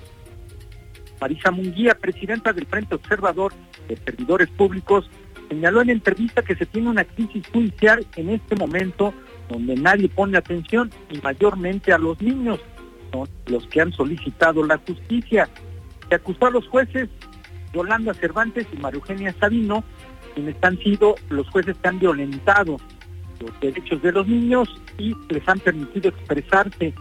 Marisa 1.20 1.51
Munguía, 1.51 1.96
presidenta 1.96 2.53
del 2.53 2.65
Frente 2.67 2.96
Observador 2.96 3.53
de 3.88 3.98
Servidores 3.98 4.50
Públicos, 4.50 5.10
señaló 5.50 5.81
en 5.81 5.89
entrevista 5.89 6.41
que 6.41 6.55
se 6.55 6.65
tiene 6.65 6.89
una 6.89 7.03
crisis 7.03 7.46
judicial 7.51 8.05
en 8.15 8.29
este 8.29 8.55
momento 8.55 9.13
donde 9.50 9.75
nadie 9.75 10.08
pone 10.08 10.38
atención 10.38 10.89
y 11.10 11.20
mayormente 11.20 11.91
a 11.91 11.98
los 11.98 12.20
niños. 12.22 12.60
son 13.12 13.27
los 13.48 13.67
que 13.67 13.81
han 13.81 13.91
solicitado 13.91 14.65
la 14.65 14.77
justicia. 14.77 15.50
Se 16.08 16.15
acusó 16.15 16.46
a 16.46 16.51
los 16.51 16.67
jueces 16.67 17.10
Yolanda 17.74 18.13
Cervantes 18.13 18.65
y 18.72 18.77
María 18.77 19.00
Eugenia 19.00 19.36
Sabino, 19.39 19.84
quienes 20.34 20.55
han 20.62 20.77
sido 20.79 21.15
los 21.29 21.50
jueces 21.50 21.75
que 21.81 21.88
han 21.89 22.00
violentado 22.00 22.77
los 23.41 23.60
derechos 23.60 24.01
de 24.01 24.12
los 24.12 24.27
niños 24.27 24.80
y 24.98 25.15
les 25.29 25.48
han 25.48 25.60
permitido 25.60 26.10
expresarse. 26.10 26.93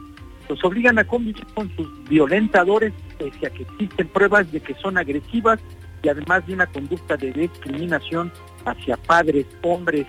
Los 0.49 0.65
obligan 0.65 0.99
a 0.99 1.05
convivir 1.05 1.47
con 1.55 1.75
sus 1.77 1.89
violentadores, 2.09 2.93
pese 3.19 3.47
a 3.47 3.51
que 3.51 3.63
existen 3.63 4.09
pruebas 4.09 4.51
de 4.51 4.61
que 4.61 4.75
son 4.75 4.99
agresivas 4.99 5.61
y 6.03 6.09
además 6.09 6.47
de 6.47 6.55
una 6.55 6.67
conducta 6.67 7.17
de 7.17 7.33
discriminación 7.33 8.33
hacia 8.65 8.97
padres, 8.97 9.47
hombres. 9.63 10.07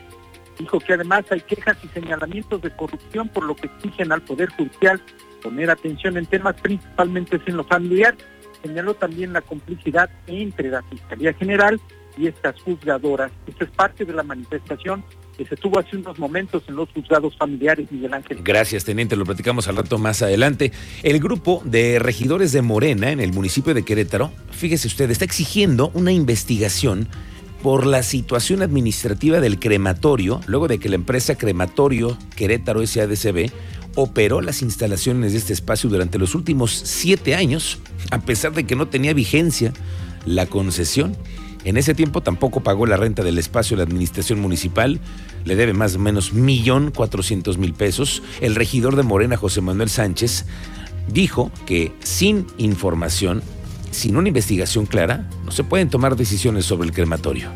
Dijo 0.58 0.80
que 0.80 0.94
además 0.94 1.26
hay 1.32 1.42
quejas 1.42 1.78
y 1.84 1.88
señalamientos 1.90 2.62
de 2.62 2.76
corrupción, 2.76 3.30
por 3.30 3.44
lo 3.44 3.56
que 3.56 3.68
exigen 3.68 4.12
al 4.12 4.22
Poder 4.22 4.50
Judicial 4.50 5.02
poner 5.42 5.70
atención 5.70 6.18
en 6.18 6.26
temas 6.26 6.56
principalmente 6.62 7.40
en 7.46 7.58
lo 7.58 7.64
familiar. 7.64 8.16
Señaló 8.62 8.94
también 8.94 9.34
la 9.34 9.42
complicidad 9.42 10.10
entre 10.28 10.70
la 10.70 10.84
Fiscalía 10.84 11.34
General 11.34 11.80
y 12.18 12.28
estas 12.28 12.62
juzgadoras. 12.62 13.32
Esta 13.48 13.66
es 13.66 13.72
parte 13.72 14.06
de 14.06 14.14
la 14.14 14.24
manifestación 14.24 15.04
que 15.42 15.56
se 15.56 15.56
tuvo 15.56 15.80
hace 15.80 15.98
unos 15.98 16.20
momentos 16.20 16.62
en 16.68 16.76
los 16.76 16.90
juzgados 16.92 17.36
familiares, 17.36 17.92
Miguel 17.92 18.14
Ángel. 18.14 18.40
Gracias, 18.44 18.86
teniente, 18.86 19.16
lo 19.16 19.26
platicamos 19.26 19.68
al 19.68 19.76
rato 19.76 19.98
más 19.98 20.22
adelante. 20.22 20.72
El 21.02 21.20
grupo 21.20 21.64
de 21.66 21.98
regidores 21.98 22.52
de 22.52 22.62
Morena 22.62 23.12
en 23.12 23.20
el 23.20 23.34
municipio 23.34 23.74
de 23.74 23.84
Querétaro, 23.84 24.32
fíjese 24.52 24.88
usted, 24.88 25.10
está 25.10 25.26
exigiendo 25.26 25.90
una 25.96 26.12
investigación 26.12 27.08
por 27.64 27.88
la 27.88 28.04
situación 28.04 28.62
administrativa 28.62 29.40
del 29.40 29.60
crematorio, 29.60 30.42
luego 30.46 30.68
de 30.68 30.78
que 30.78 30.90
la 30.90 30.96
empresa 30.96 31.36
Crematorio 31.36 32.18
Querétaro 32.36 32.86
SADCB 32.86 33.52
operó 33.96 34.42
las 34.42 34.62
instalaciones 34.62 35.32
de 35.32 35.40
este 35.40 35.54
espacio 35.54 35.90
durante 35.90 36.20
los 36.20 36.36
últimos 36.36 36.72
siete 36.72 37.34
años, 37.34 37.80
a 38.12 38.20
pesar 38.22 38.54
de 38.54 38.66
que 38.66 38.76
no 38.76 38.90
tenía 38.90 39.14
vigencia 39.14 39.74
la 40.24 40.46
concesión. 40.46 41.16
En 41.64 41.78
ese 41.78 41.94
tiempo 41.94 42.22
tampoco 42.22 42.62
pagó 42.62 42.86
la 42.86 42.98
renta 42.98 43.24
del 43.24 43.38
espacio 43.38 43.78
la 43.78 43.84
administración 43.84 44.40
municipal, 44.40 45.00
le 45.46 45.56
debe 45.56 45.74
más 45.74 45.96
o 45.96 46.00
menos 46.00 46.34
millón 46.34 46.92
cuatrocientos 46.92 47.58
mil 47.58 47.74
pesos. 47.74 48.24
El 48.42 48.56
regidor 48.56 48.96
de 48.96 49.04
Morena, 49.04 49.38
José 49.38 49.62
Manuel 49.62 49.90
Sánchez, 49.90 50.46
dijo 51.08 51.52
que 51.66 51.94
sin 52.04 52.48
información, 52.58 53.44
sin 53.92 54.18
una 54.18 54.30
investigación 54.30 54.86
clara, 54.86 55.30
no 55.46 55.52
se 55.52 55.64
pueden 55.64 55.90
tomar 55.90 56.16
decisiones 56.16 56.66
sobre 56.66 56.88
el 56.88 56.94
crematorio. 56.94 57.50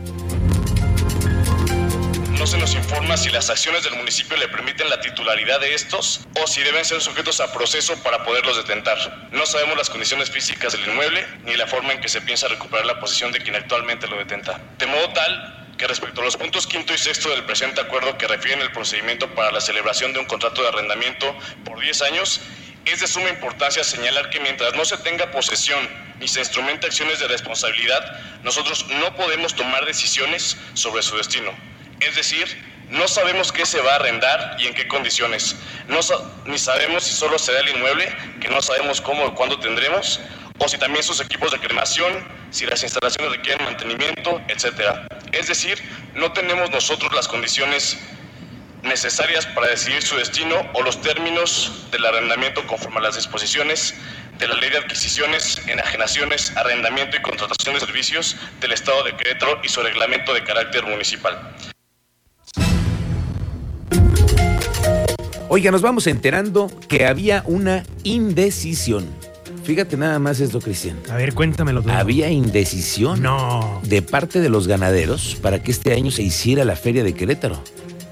Si 3.16 3.30
las 3.30 3.50
acciones 3.50 3.84
del 3.84 3.96
municipio 3.96 4.36
le 4.36 4.50
permiten 4.50 4.90
la 4.90 5.00
titularidad 5.00 5.62
de 5.62 5.74
estos 5.74 6.28
o 6.44 6.48
si 6.48 6.62
deben 6.62 6.84
ser 6.84 7.02
sujetos 7.02 7.40
a 7.40 7.52
proceso 7.54 7.96
para 8.04 8.24
poderlos 8.26 8.58
detentar. 8.58 9.30
No 9.32 9.46
sabemos 9.46 9.78
las 9.78 9.90
condiciones 9.90 10.30
físicas 10.30 10.74
del 10.74 10.86
inmueble 10.86 11.26
ni 11.46 11.56
la 11.56 11.66
forma 11.66 11.94
en 11.94 12.02
que 12.02 12.10
se 12.10 12.20
piensa 12.22 12.50
recuperar 12.50 12.86
la 12.86 13.00
posición 13.00 13.32
de 13.32 13.40
quien 13.40 13.56
actualmente 13.56 14.08
lo 14.08 14.18
detenta. 14.18 14.60
De 14.78 14.86
modo 14.86 15.10
tal 15.14 15.74
que 15.78 15.88
respecto 15.88 16.22
a 16.22 16.26
los 16.26 16.36
puntos 16.36 16.68
quinto 16.68 16.94
y 16.94 16.98
sexto 16.98 17.30
del 17.30 17.46
presente 17.46 17.80
acuerdo 17.80 18.18
que 18.18 18.28
refieren 18.28 18.62
el 18.62 18.72
procedimiento 18.74 19.34
para 19.34 19.50
la 19.52 19.62
celebración 19.62 20.12
de 20.12 20.20
un 20.20 20.26
contrato 20.26 20.62
de 20.62 20.68
arrendamiento 20.68 21.34
por 21.64 21.80
10 21.80 22.02
años, 22.02 22.42
es 22.84 23.00
de 23.00 23.08
suma 23.08 23.30
importancia 23.30 23.84
señalar 23.86 24.30
que 24.30 24.42
mientras 24.42 24.76
no 24.76 24.84
se 24.84 24.98
tenga 24.98 25.32
posesión 25.32 25.90
ni 26.20 26.28
se 26.28 26.42
instrumente 26.42 26.86
acciones 26.86 27.20
de 27.20 27.30
responsabilidad, 27.30 28.04
nosotros 28.44 28.86
no 28.90 29.16
podemos 29.16 29.56
tomar 29.56 29.86
decisiones 29.86 30.58
sobre 30.74 31.02
su 31.02 31.16
destino. 31.16 31.52
Es 32.02 32.16
decir, 32.16 32.75
no 32.90 33.08
sabemos 33.08 33.52
qué 33.52 33.66
se 33.66 33.82
va 33.82 33.94
a 33.94 33.96
arrendar 33.96 34.58
y 34.60 34.68
en 34.68 34.74
qué 34.74 34.88
condiciones. 34.88 35.56
No 35.88 36.00
ni 36.46 36.58
sabemos 36.58 37.04
si 37.04 37.14
solo 37.14 37.40
se 37.40 37.52
da 37.54 37.60
el 37.60 37.70
inmueble, 37.70 38.16
que 38.42 38.50
no 38.50 38.62
sabemos 38.62 39.02
cómo 39.02 39.26
o 39.26 39.36
cuándo 39.36 39.60
tendremos, 39.60 40.20
o 40.58 40.68
si 40.68 40.78
también 40.78 41.04
sus 41.04 41.20
equipos 41.20 41.52
de 41.52 41.60
cremación, 41.60 42.28
si 42.52 42.66
las 42.66 42.84
instalaciones 42.84 43.32
requieren 43.32 43.66
mantenimiento, 43.66 44.42
etc. 44.48 45.08
Es 45.32 45.48
decir, 45.48 45.82
no 46.14 46.32
tenemos 46.32 46.70
nosotros 46.72 47.14
las 47.14 47.28
condiciones 47.28 47.98
necesarias 48.84 49.46
para 49.48 49.68
decidir 49.68 50.02
su 50.02 50.16
destino 50.16 50.56
o 50.74 50.84
los 50.84 51.02
términos 51.02 51.88
del 51.92 52.06
arrendamiento 52.06 52.66
conforme 52.68 53.00
a 53.00 53.02
las 53.02 53.16
disposiciones 53.16 53.96
de 54.38 54.48
la 54.48 54.56
Ley 54.56 54.70
de 54.70 54.78
Adquisiciones, 54.78 55.62
Enajenaciones, 55.68 56.56
Arrendamiento 56.56 57.18
y 57.18 57.22
Contratación 57.22 57.74
de 57.74 57.80
Servicios 57.80 58.36
del 58.62 58.74
Estado 58.74 59.04
de 59.04 59.16
Querétaro 59.16 59.60
y 59.64 59.70
su 59.70 59.82
reglamento 59.82 60.34
de 60.34 60.44
carácter 60.44 60.86
municipal. 60.86 61.56
Oiga, 65.56 65.72
nos 65.72 65.82
vamos 65.82 66.06
enterando 66.08 66.70
que 66.90 67.06
había 67.06 67.42
una 67.46 67.86
indecisión. 68.04 69.06
Fíjate 69.64 69.96
nada 69.96 70.20
más 70.20 70.42
esto, 70.42 70.60
Cristian. 70.60 70.98
A 71.10 71.16
ver, 71.16 71.34
cuéntamelo 71.34 71.82
tú. 71.82 71.90
Había 71.92 72.30
indecisión 72.30 73.22
no. 73.22 73.80
de 73.86 74.02
parte 74.02 74.42
de 74.42 74.50
los 74.50 74.68
ganaderos 74.68 75.38
para 75.42 75.64
que 75.64 75.72
este 75.72 75.94
año 75.94 76.12
se 76.12 76.24
hiciera 76.24 76.66
la 76.66 76.76
feria 76.76 77.06
de 77.06 77.14
Querétaro. 77.14 77.64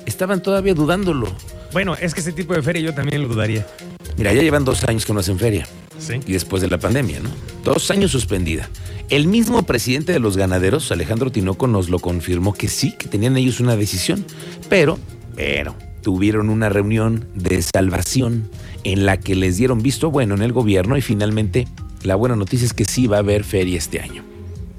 Estaban 0.05 0.41
todavía 0.41 0.73
dudándolo. 0.73 1.35
Bueno, 1.73 1.95
es 1.99 2.13
que 2.13 2.21
ese 2.21 2.31
tipo 2.31 2.53
de 2.53 2.61
feria 2.61 2.81
yo 2.81 2.93
también 2.93 3.21
lo 3.21 3.27
dudaría. 3.27 3.67
Mira, 4.15 4.31
ya 4.31 4.41
llevan 4.41 4.63
dos 4.63 4.81
años 4.85 5.05
que 5.05 5.11
no 5.11 5.19
hacen 5.19 5.37
feria. 5.37 5.67
Sí. 5.99 6.21
Y 6.25 6.31
después 6.31 6.61
de 6.61 6.69
la 6.69 6.77
pandemia, 6.77 7.19
¿no? 7.19 7.29
Dos 7.65 7.91
años 7.91 8.11
suspendida. 8.11 8.69
El 9.09 9.27
mismo 9.27 9.63
presidente 9.63 10.13
de 10.13 10.19
los 10.19 10.37
ganaderos, 10.37 10.93
Alejandro 10.93 11.29
Tinoco, 11.29 11.67
nos 11.67 11.89
lo 11.89 11.99
confirmó 11.99 12.53
que 12.53 12.69
sí, 12.69 12.95
que 12.97 13.09
tenían 13.09 13.35
ellos 13.35 13.59
una 13.59 13.75
decisión. 13.75 14.25
Pero, 14.69 14.97
pero, 15.35 15.75
tuvieron 16.03 16.49
una 16.49 16.69
reunión 16.69 17.25
de 17.33 17.61
salvación 17.61 18.49
en 18.83 19.05
la 19.05 19.17
que 19.17 19.35
les 19.35 19.57
dieron 19.57 19.81
visto 19.81 20.11
bueno 20.11 20.35
en 20.35 20.43
el 20.43 20.51
gobierno 20.51 20.97
y 20.97 21.01
finalmente 21.01 21.67
la 22.03 22.15
buena 22.15 22.35
noticia 22.35 22.65
es 22.65 22.73
que 22.73 22.85
sí 22.85 23.07
va 23.07 23.17
a 23.17 23.19
haber 23.19 23.43
feria 23.43 23.77
este 23.77 24.01
año. 24.01 24.23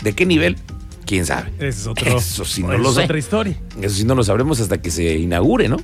¿De 0.02 0.12
qué 0.12 0.26
nivel? 0.26 0.56
¿Quién 1.06 1.26
sabe? 1.26 1.50
Es 1.58 1.86
otro, 1.86 2.16
Eso 2.16 2.44
sí 2.44 2.62
no 2.62 2.72
es 2.74 2.80
lo 2.80 2.92
sé. 2.92 3.04
otra 3.04 3.18
historia. 3.18 3.58
Eso 3.80 3.96
sí 3.96 4.04
no 4.04 4.14
lo 4.14 4.22
sabremos 4.22 4.60
hasta 4.60 4.80
que 4.80 4.90
se 4.90 5.18
inaugure, 5.18 5.68
¿no? 5.68 5.78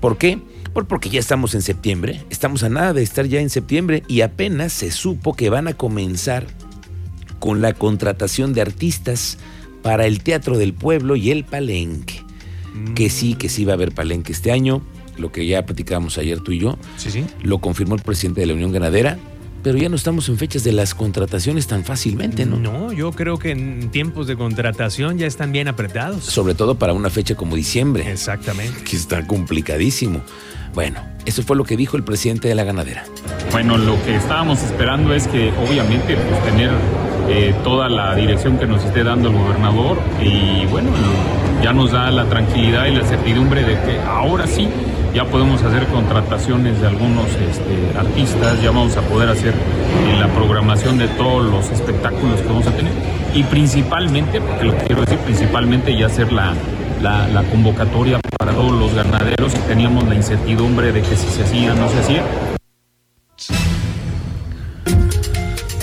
¿Por 0.00 0.18
qué? 0.18 0.38
Pues 0.72 0.86
porque 0.86 1.08
ya 1.08 1.20
estamos 1.20 1.54
en 1.54 1.62
septiembre, 1.62 2.22
estamos 2.30 2.62
a 2.64 2.68
nada 2.68 2.92
de 2.92 3.02
estar 3.02 3.26
ya 3.26 3.40
en 3.40 3.48
septiembre 3.48 4.02
y 4.08 4.22
apenas 4.22 4.72
se 4.72 4.90
supo 4.90 5.34
que 5.34 5.48
van 5.48 5.68
a 5.68 5.74
comenzar 5.74 6.46
con 7.38 7.60
la 7.60 7.72
contratación 7.74 8.54
de 8.54 8.62
artistas 8.62 9.38
para 9.82 10.06
el 10.06 10.22
Teatro 10.22 10.58
del 10.58 10.72
Pueblo 10.74 11.14
y 11.14 11.30
el 11.30 11.44
Palenque. 11.44 12.23
Que 12.94 13.10
sí, 13.10 13.34
que 13.34 13.48
sí 13.48 13.64
va 13.64 13.72
a 13.72 13.74
haber 13.74 13.92
Palenque 13.92 14.32
este 14.32 14.50
año, 14.52 14.82
lo 15.16 15.30
que 15.32 15.46
ya 15.46 15.64
platicábamos 15.64 16.18
ayer 16.18 16.40
tú 16.40 16.52
y 16.52 16.58
yo, 16.58 16.76
Sí, 16.96 17.10
sí. 17.10 17.24
lo 17.42 17.58
confirmó 17.58 17.94
el 17.94 18.02
presidente 18.02 18.40
de 18.40 18.46
la 18.48 18.54
Unión 18.54 18.72
Ganadera, 18.72 19.16
pero 19.62 19.78
ya 19.78 19.88
no 19.88 19.96
estamos 19.96 20.28
en 20.28 20.36
fechas 20.36 20.62
de 20.64 20.72
las 20.72 20.94
contrataciones 20.94 21.66
tan 21.66 21.84
fácilmente, 21.84 22.44
¿no? 22.44 22.58
No, 22.58 22.92
yo 22.92 23.12
creo 23.12 23.38
que 23.38 23.50
en 23.52 23.90
tiempos 23.90 24.26
de 24.26 24.36
contratación 24.36 25.16
ya 25.18 25.26
están 25.26 25.52
bien 25.52 25.68
apretados. 25.68 26.24
Sobre 26.24 26.54
todo 26.54 26.74
para 26.78 26.92
una 26.92 27.08
fecha 27.10 27.34
como 27.34 27.56
diciembre. 27.56 28.10
Exactamente. 28.10 28.82
que 28.84 28.96
está 28.96 29.26
complicadísimo. 29.26 30.20
Bueno, 30.74 31.00
eso 31.24 31.42
fue 31.44 31.56
lo 31.56 31.64
que 31.64 31.76
dijo 31.76 31.96
el 31.96 32.02
presidente 32.02 32.48
de 32.48 32.54
la 32.56 32.64
ganadera. 32.64 33.04
Bueno, 33.52 33.78
lo 33.78 34.02
que 34.04 34.16
estábamos 34.16 34.60
esperando 34.62 35.14
es 35.14 35.28
que 35.28 35.50
obviamente 35.66 36.16
pues 36.16 36.44
tener 36.44 36.70
eh, 37.30 37.54
toda 37.62 37.88
la 37.88 38.14
dirección 38.16 38.58
que 38.58 38.66
nos 38.66 38.84
esté 38.84 39.04
dando 39.04 39.30
el 39.30 39.36
gobernador 39.36 39.98
y 40.20 40.66
bueno, 40.66 40.90
ya 41.64 41.72
nos 41.72 41.92
da 41.92 42.10
la 42.10 42.26
tranquilidad 42.26 42.84
y 42.84 42.94
la 42.94 43.06
certidumbre 43.06 43.62
de 43.62 43.72
que 43.72 43.98
ahora 44.06 44.46
sí 44.46 44.68
ya 45.14 45.24
podemos 45.24 45.62
hacer 45.62 45.86
contrataciones 45.86 46.78
de 46.78 46.88
algunos 46.88 47.24
este, 47.28 47.98
artistas, 47.98 48.60
ya 48.60 48.70
vamos 48.70 48.94
a 48.98 49.00
poder 49.00 49.30
hacer 49.30 49.54
eh, 49.54 50.16
la 50.20 50.28
programación 50.28 50.98
de 50.98 51.08
todos 51.08 51.50
los 51.50 51.70
espectáculos 51.70 52.42
que 52.42 52.48
vamos 52.48 52.66
a 52.66 52.72
tener 52.72 52.92
y 53.32 53.44
principalmente, 53.44 54.42
porque 54.42 54.64
lo 54.64 54.76
que 54.76 54.84
quiero 54.84 55.00
decir, 55.06 55.16
principalmente 55.20 55.96
ya 55.96 56.04
hacer 56.04 56.34
la, 56.34 56.52
la, 57.00 57.28
la 57.28 57.42
convocatoria 57.44 58.20
para 58.38 58.52
todos 58.52 58.72
los 58.72 58.92
ganaderos 58.92 59.54
que 59.54 59.60
teníamos 59.60 60.06
la 60.06 60.16
incertidumbre 60.16 60.92
de 60.92 61.00
que 61.00 61.16
si 61.16 61.28
se 61.28 61.44
hacía 61.44 61.72
o 61.72 61.76
no 61.76 61.88
se 61.88 61.98
hacía. 61.98 62.24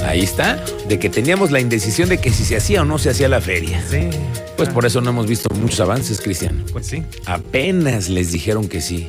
Ahí 0.08 0.22
está, 0.22 0.64
de 0.88 1.00
que 1.00 1.10
teníamos 1.10 1.50
la 1.50 1.60
indecisión 1.60 2.08
de 2.08 2.20
que 2.20 2.30
si 2.30 2.46
se 2.46 2.58
hacía 2.58 2.84
o 2.84 2.86
no 2.86 3.00
se 3.00 3.10
hacía 3.10 3.28
la 3.28 3.42
feria. 3.42 3.82
Sí. 3.90 4.12
Pues 4.62 4.70
por 4.76 4.86
eso 4.86 5.02
no 5.02 5.10
hemos 5.10 5.26
visto 5.26 5.52
muchos 5.56 5.80
avances, 5.80 6.22
Cristian. 6.22 6.64
Pues 6.72 6.86
sí. 6.86 7.04
Apenas 7.26 8.10
les 8.10 8.32
dijeron 8.32 8.68
que 8.68 8.80
sí. 8.80 9.08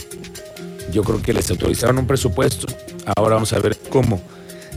Yo 0.95 1.05
creo 1.05 1.21
que 1.21 1.35
les 1.35 1.51
autorizaron 1.51 1.99
un 1.99 2.07
presupuesto. 2.07 2.67
Ahora 3.15 3.35
vamos 3.35 3.53
a 3.53 3.59
ver 3.59 3.77
cómo 3.91 4.23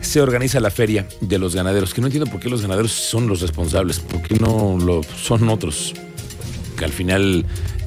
se 0.02 0.20
organiza 0.20 0.60
la 0.60 0.70
feria 0.70 1.08
de 1.22 1.40
los 1.40 1.56
ganaderos. 1.56 1.94
Que 1.94 2.02
no 2.02 2.08
entiendo 2.08 2.30
por 2.30 2.42
qué 2.42 2.50
los 2.50 2.62
ganaderos 2.62 2.92
son 2.92 3.30
los 3.30 3.40
responsables, 3.40 4.02
por 4.02 4.22
qué 4.22 4.36
no 4.36 4.78
lo 4.78 5.02
son 5.04 5.48
otros. 5.48 5.94
Que 6.78 6.84
al 6.84 6.92
final 6.92 7.46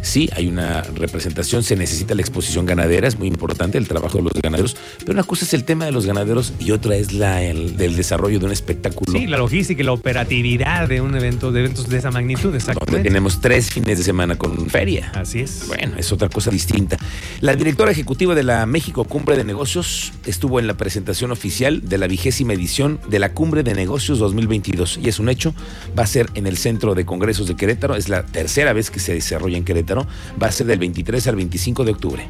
Sí, 0.09 0.31
hay 0.35 0.47
una 0.49 0.81
representación, 0.81 1.62
se 1.62 1.77
necesita 1.77 2.15
la 2.15 2.23
exposición 2.23 2.65
ganadera, 2.65 3.07
es 3.07 3.19
muy 3.19 3.29
importante 3.29 3.77
el 3.77 3.87
trabajo 3.87 4.17
de 4.17 4.25
los 4.25 4.33
ganaderos, 4.33 4.75
pero 5.00 5.12
una 5.12 5.23
cosa 5.23 5.45
es 5.45 5.53
el 5.53 5.65
tema 5.65 5.85
de 5.85 5.93
los 5.93 6.07
ganaderos 6.07 6.55
y 6.59 6.71
otra 6.71 6.97
es 6.97 7.12
la 7.12 7.43
el, 7.43 7.77
del 7.77 7.95
desarrollo 7.95 8.38
de 8.38 8.47
un 8.47 8.53
espectáculo. 8.53 9.12
Sí, 9.12 9.27
la 9.27 9.37
logística 9.37 9.83
y 9.83 9.85
la 9.85 9.93
operatividad 9.93 10.88
de 10.88 11.03
un 11.03 11.15
evento, 11.15 11.53
de 11.53 11.61
eventos 11.61 11.91
de 11.91 11.99
esa 11.99 12.11
magnitud, 12.11 12.55
exactamente. 12.55 12.91
Donde 12.91 13.07
tenemos 13.07 13.43
tres 13.43 13.69
fines 13.69 13.99
de 13.99 14.05
semana 14.05 14.38
con 14.38 14.71
feria. 14.71 15.12
Así 15.15 15.41
es. 15.41 15.65
Bueno, 15.67 15.93
es 15.99 16.11
otra 16.11 16.31
cosa 16.31 16.50
distinta. 16.50 16.97
La 17.43 17.55
directora 17.55 17.91
ejecutiva 17.91 18.35
de 18.35 18.45
la 18.45 18.65
México 18.65 19.05
Cumbre 19.05 19.37
de 19.37 19.45
Negocios 19.45 20.15
estuvo 20.25 20.59
en 20.59 20.67
la 20.67 20.79
presentación 20.79 21.33
oficial 21.33 21.87
de 21.87 21.99
la 21.99 22.07
vigésima 22.07 22.55
edición 22.55 22.99
de 23.11 23.19
la 23.19 23.35
Cumbre 23.35 23.62
de 23.62 23.75
Negocios 23.75 24.19
2022 24.21 25.00
y 25.03 25.11
es 25.11 25.19
un 25.19 25.29
hecho, 25.29 25.55
va 25.99 26.05
a 26.05 26.07
ser 26.07 26.31
en 26.35 26.47
el 26.47 26.57
Centro 26.57 26.95
de 26.95 27.05
Congresos 27.05 27.47
de 27.47 27.57
Querétaro, 27.57 27.95
es 27.95 28.09
la 28.09 28.23
tercera 28.23 28.73
vez 28.73 28.91
que 28.91 29.00
se 29.00 29.12
desarrolla 29.12 29.59
en 29.59 29.65
Querétaro, 29.65 29.98
va 30.40 30.49
a 30.49 30.52
ser 30.52 30.67
del 30.67 30.78
23 30.78 31.26
al 31.26 31.37
25 31.37 31.85
de 31.85 31.90
octubre. 31.90 32.28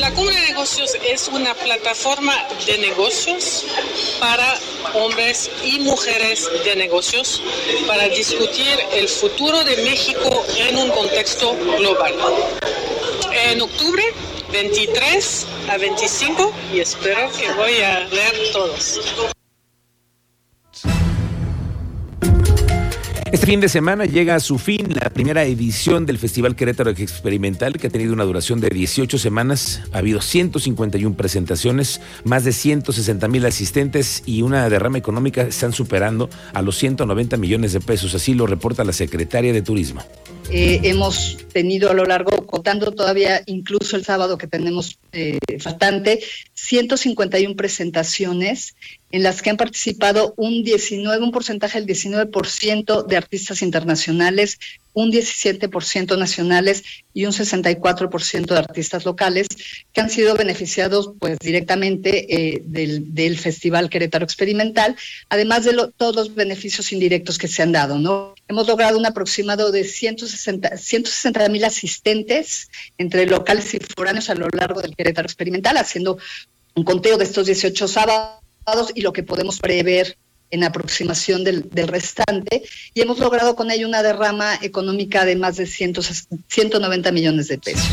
La 0.00 0.10
Cumbre 0.12 0.34
de 0.34 0.46
Negocios 0.48 0.96
es 1.06 1.28
una 1.28 1.54
plataforma 1.54 2.32
de 2.66 2.78
negocios 2.78 3.64
para 4.18 4.58
hombres 4.94 5.50
y 5.64 5.80
mujeres 5.80 6.48
de 6.64 6.76
negocios 6.76 7.42
para 7.86 8.08
discutir 8.08 8.78
el 8.94 9.08
futuro 9.08 9.62
de 9.64 9.76
México 9.84 10.44
en 10.56 10.78
un 10.78 10.90
contexto 10.90 11.56
global. 11.78 12.14
En 13.50 13.60
octubre 13.60 14.02
23 14.52 15.46
a 15.70 15.76
25 15.76 16.52
y 16.72 16.80
espero 16.80 17.30
que 17.32 17.52
voy 17.52 17.78
a 17.82 18.00
leer 18.08 18.52
todos. 18.52 19.35
Este 23.32 23.44
fin 23.44 23.60
de 23.60 23.68
semana 23.68 24.04
llega 24.04 24.36
a 24.36 24.40
su 24.40 24.56
fin 24.56 24.86
la 24.94 25.10
primera 25.10 25.42
edición 25.42 26.06
del 26.06 26.16
Festival 26.16 26.54
Querétaro 26.54 26.90
Experimental, 26.90 27.72
que 27.76 27.88
ha 27.88 27.90
tenido 27.90 28.12
una 28.12 28.22
duración 28.22 28.60
de 28.60 28.68
18 28.68 29.18
semanas. 29.18 29.82
Ha 29.92 29.98
habido 29.98 30.20
151 30.20 31.16
presentaciones, 31.16 32.00
más 32.22 32.44
de 32.44 32.52
160 32.52 33.26
mil 33.26 33.44
asistentes 33.44 34.22
y 34.26 34.42
una 34.42 34.68
derrama 34.68 34.98
económica 34.98 35.42
están 35.42 35.72
superando 35.72 36.30
a 36.54 36.62
los 36.62 36.76
190 36.78 37.36
millones 37.36 37.72
de 37.72 37.80
pesos. 37.80 38.14
Así 38.14 38.32
lo 38.32 38.46
reporta 38.46 38.84
la 38.84 38.92
secretaria 38.92 39.52
de 39.52 39.60
Turismo. 39.60 40.04
Eh, 40.48 40.80
hemos 40.84 41.38
tenido 41.52 41.90
a 41.90 41.94
lo 41.94 42.04
largo, 42.04 42.46
contando 42.46 42.92
todavía 42.92 43.42
incluso 43.46 43.96
el 43.96 44.04
sábado 44.04 44.38
que 44.38 44.46
tenemos 44.46 45.00
eh, 45.12 45.40
151 46.56 47.54
presentaciones 47.54 48.74
en 49.12 49.22
las 49.22 49.40
que 49.40 49.50
han 49.50 49.56
participado 49.56 50.34
un 50.36 50.64
19, 50.64 51.22
un 51.22 51.30
porcentaje 51.30 51.80
del 51.80 51.88
19% 51.88 53.06
de 53.06 53.16
artistas 53.16 53.62
internacionales, 53.62 54.58
un 54.94 55.12
17% 55.12 56.18
nacionales 56.18 56.82
y 57.12 57.26
un 57.26 57.32
64% 57.32 58.46
de 58.46 58.58
artistas 58.58 59.04
locales 59.04 59.46
que 59.92 60.00
han 60.00 60.08
sido 60.08 60.34
beneficiados 60.34 61.12
pues 61.20 61.38
directamente 61.38 62.54
eh, 62.54 62.62
del, 62.64 63.38
Festival 63.38 63.90
Querétaro 63.90 64.24
Experimental, 64.24 64.96
además 65.28 65.64
de 65.64 65.76
todos 65.96 66.16
los 66.16 66.34
beneficios 66.34 66.92
indirectos 66.92 67.36
que 67.36 67.48
se 67.48 67.62
han 67.62 67.72
dado. 67.72 67.98
¿no? 67.98 68.34
Hemos 68.48 68.66
logrado 68.66 68.98
un 68.98 69.04
aproximado 69.04 69.70
de 69.70 69.84
160 69.84 71.48
mil 71.50 71.64
asistentes 71.64 72.70
entre 72.96 73.26
locales 73.26 73.74
y 73.74 73.78
foráneos 73.78 74.30
a 74.30 74.34
lo 74.34 74.48
largo 74.48 74.80
del 74.80 74.96
Querétaro 74.96 75.26
Experimental, 75.26 75.76
haciendo 75.76 76.18
un 76.76 76.84
conteo 76.84 77.16
de 77.16 77.24
estos 77.24 77.46
18 77.46 77.88
sábados 77.88 78.92
y 78.94 79.00
lo 79.00 79.12
que 79.12 79.22
podemos 79.22 79.58
prever 79.58 80.16
en 80.50 80.62
aproximación 80.62 81.42
del, 81.42 81.68
del, 81.70 81.88
restante 81.88 82.62
y 82.94 83.00
hemos 83.00 83.18
logrado 83.18 83.56
con 83.56 83.70
ello 83.70 83.88
una 83.88 84.02
derrama 84.02 84.54
económica 84.62 85.24
de 85.24 85.34
más 85.34 85.56
de 85.56 85.66
100, 85.66 85.94
190 86.48 87.12
millones 87.12 87.48
de 87.48 87.58
pesos. 87.58 87.88